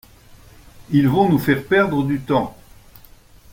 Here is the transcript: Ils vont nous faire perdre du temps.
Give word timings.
Ils 0.89 1.07
vont 1.07 1.29
nous 1.29 1.37
faire 1.37 1.63
perdre 1.63 2.01
du 2.01 2.21
temps. 2.21 2.57